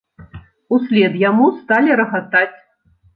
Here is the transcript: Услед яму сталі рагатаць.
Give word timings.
Услед 0.77 1.13
яму 1.23 1.45
сталі 1.59 1.97
рагатаць. 1.99 2.57